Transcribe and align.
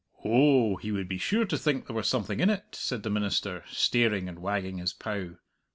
"Oh, 0.25 0.77
he 0.77 0.91
would 0.91 1.07
be 1.07 1.19
sure 1.19 1.45
to 1.45 1.55
think 1.59 1.85
there 1.85 1.95
was 1.95 2.07
something 2.07 2.39
in 2.39 2.49
it," 2.49 2.69
said 2.71 3.03
the 3.03 3.11
minister, 3.11 3.63
staring, 3.69 4.27
and 4.27 4.39
wagging 4.39 4.79
his 4.79 4.93
pow. 4.93 5.35